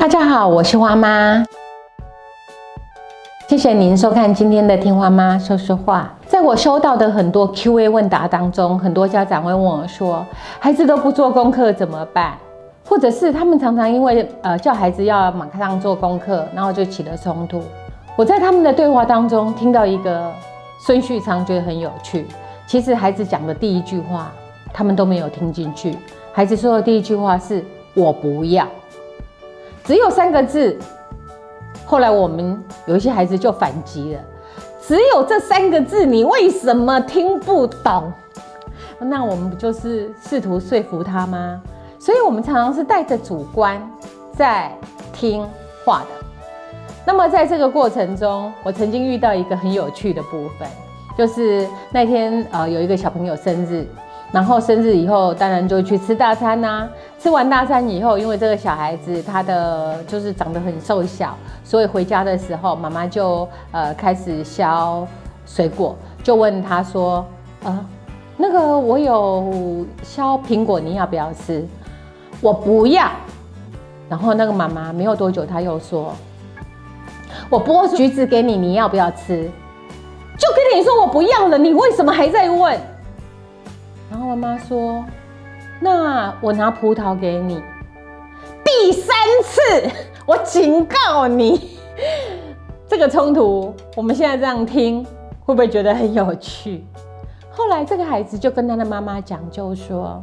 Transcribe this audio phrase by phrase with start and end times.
[0.00, 1.44] 大家好，我是花妈。
[3.46, 6.10] 谢谢您收看今天的听花妈说说话。
[6.26, 10.24] 在我收到的很多 Q&A 问答当中，很多家长会问我说
[10.58, 12.32] ：“孩子都不做功课怎么办？”
[12.88, 17.62] 或者是他们常常因为呃叫孩子要马上做功课，然后就起了冲突。
[18.16, 20.32] 我在他们的对话当中听到一个
[20.86, 22.26] 孙旭昌，觉得很有趣。
[22.66, 24.32] 其实孩子讲的第一句话，
[24.72, 25.94] 他们都没有听进去。
[26.32, 28.66] 孩子说的第一句话是“我不要”。
[29.84, 30.78] 只有三个字，
[31.84, 34.20] 后来我们有一些孩子就反击了。
[34.80, 38.12] 只有这三个字，你为什么听不懂？
[38.98, 41.60] 那我们不就是试图说服他吗？
[41.98, 43.80] 所以，我们常常是带着主观
[44.32, 44.72] 在
[45.12, 45.46] 听
[45.84, 46.26] 话的。
[47.04, 50.68] 那么，在这个过程中，我曾经遇到一个很有趣的部分，
[51.16, 53.86] 就是那天呃，有一个小朋友生日。
[54.32, 56.88] 然后生日以后，当然就去吃大餐呐。
[57.18, 65.06] 吃完大餐以后，因为这个小孩子他的就是长得很瘦小，所以回家的时候，妈妈就呃开始削
[65.44, 67.26] 水果，就问他说
[67.64, 67.86] ：“呃，
[68.36, 71.66] 那个我有削苹果，你要不要吃？”
[72.40, 73.10] 我不要。
[74.08, 76.14] 然后那个妈妈没有多久，他又说
[77.50, 79.48] ：“我剥橘子给你，你要不要吃？”
[80.38, 82.80] 就跟你说我不要了，你为什么还在问？
[84.10, 85.04] 然后妈妈说
[85.80, 87.62] ：“那我拿葡萄给你。”
[88.64, 89.88] 第三次，
[90.26, 91.78] 我警告你，
[92.88, 95.04] 这个冲突，我们现在这样听，
[95.44, 96.84] 会不会觉得很有趣？
[97.50, 100.20] 后来这个孩子就跟他的妈妈讲，就说：“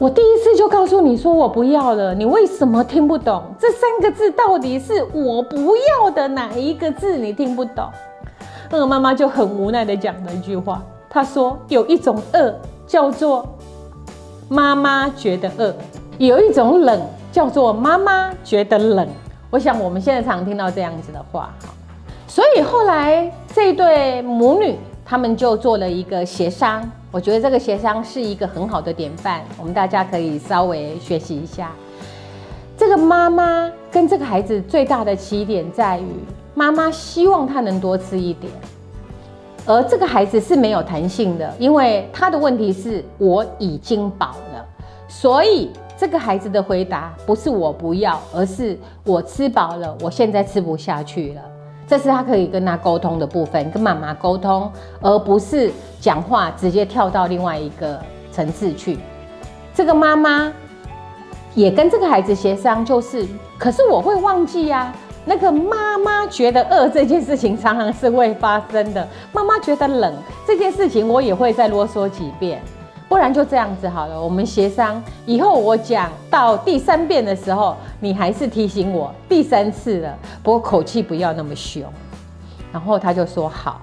[0.00, 3.44] 我第一次就告诉你说我不要了，你为什么听不懂？
[3.60, 7.16] 这三个字到底是我不要的哪一个字？
[7.16, 7.88] 你听不懂？”
[8.68, 12.52] 那个妈妈就很无奈的讲了一句话，她说：“有一种恶。”
[12.90, 13.46] 叫做
[14.48, 15.72] 妈妈觉得饿，
[16.18, 19.08] 有一种冷叫做妈妈觉得冷。
[19.48, 21.68] 我想我们现在常听到这样子的话哈，
[22.26, 26.82] 所以后来这对母女他们就做了一个协商。
[27.12, 31.70] 我觉得这个协商是一个很好的典范，我们大家可以稍微学习一下。
[32.76, 36.24] 这个妈妈跟这个孩子最大的起点在于，
[36.56, 38.52] 妈妈希望他能多吃一点。
[39.70, 44.66] 而这个孩子是没有弹性的，因为他的问题是我已经饱了，
[45.06, 51.42] 所以这个孩子的回答不是我不要，而是我吃饱了，我现在吃不下去了。
[51.86, 54.68] 这是他可以跟他沟通的部分，跟妈妈沟通，
[55.00, 55.70] 而不是
[56.00, 57.96] 讲话直接跳到另外一个
[58.32, 58.98] 层次去。
[59.72, 60.52] 这个妈妈
[61.54, 63.24] 也跟这个孩子协商，就是，
[63.56, 64.92] 可是我会忘记呀。
[65.30, 69.06] 那个妈妈觉得饿这件事情常常是会发生的。
[69.32, 70.12] 妈妈觉得冷
[70.44, 72.60] 这件事情，我也会再啰嗦几遍，
[73.08, 74.20] 不然就这样子好了。
[74.20, 81.80] 我们协商以后，我讲到第三遍的时候，你还是提醒我第三次了，不过口气不要那么凶。
[82.72, 83.80] 然后他就说好，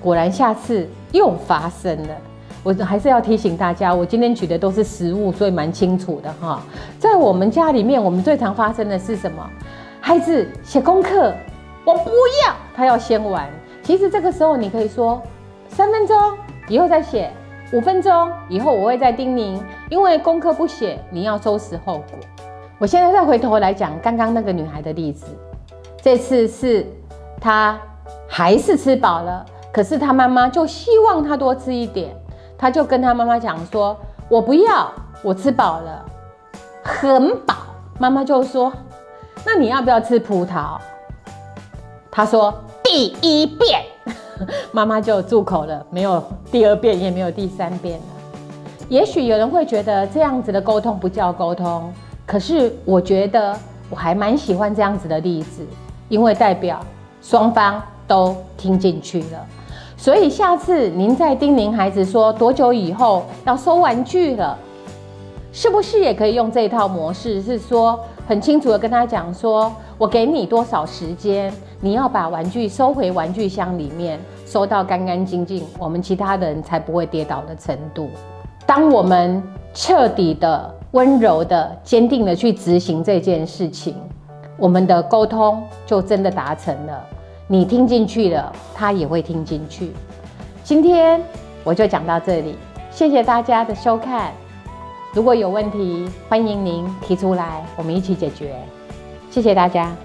[0.00, 2.14] 果然下次又发生了。
[2.62, 6.60] 我还是要提醒大家，我今天举的都是实物，所以蛮清楚的哈。
[6.98, 9.48] 在我们家里面，我们最常发生的是什么？
[10.06, 11.34] 孩子写功课，
[11.84, 12.10] 我不
[12.44, 13.50] 要，他要先玩。
[13.82, 15.20] 其实这个时候你可以说
[15.66, 16.16] 三分钟
[16.68, 17.28] 以后再写，
[17.72, 22.04] 五分钟以后我会再叮咛，因为功课不写，你要收拾后果。
[22.78, 25.26] 我现在再回头来讲刚刚那个女孩的例子，
[26.00, 26.86] 这次是
[27.40, 27.76] 她
[28.28, 32.14] 还是吃饱了，可是她妈妈就希望她多吃一点，
[32.56, 33.98] 她就跟她妈妈讲说
[34.30, 34.88] ：“我不要，
[35.24, 36.04] 我吃饱了，
[36.84, 37.56] 很饱。”
[37.98, 38.72] 妈妈就说。
[39.46, 40.76] 那你要不要吃葡萄？
[42.10, 42.52] 他说
[42.82, 43.80] 第一遍，
[44.72, 46.20] 妈妈就住口了，没有
[46.50, 48.04] 第二遍，也没有第三遍了。
[48.88, 51.92] 也许有人会觉得这样子的沟通不叫沟通，
[52.26, 53.56] 可是我觉得
[53.88, 55.64] 我还蛮喜欢这样子的例子，
[56.08, 56.80] 因为代表
[57.22, 59.46] 双方都听进去了。
[59.96, 64.58] 所以下次您再叮咛孩子说多久以后要收玩具了，
[65.52, 67.40] 是不是也可以用这套模式？
[67.40, 67.96] 是说。
[68.26, 78.10] 很清楚的跟他讲说，我给你多少时间，你要把玩具收回玩具箱里面，收到干干净净，我们其他人才不会跌倒的程度。
[78.66, 79.40] 当我们
[79.72, 83.94] 彻底的、温柔的、坚定的去执行这件事情，
[84.56, 87.06] 我们的沟通就真的达成了。
[87.46, 89.92] 你听进去了，他也会听进去。
[90.64, 91.22] 今天
[91.62, 92.56] 我就讲到这里，
[92.90, 94.32] 谢谢大家的收看。
[95.16, 98.54] 如果有问题，欢迎您提出来，我们一起解决。
[99.30, 99.96] 谢谢大家。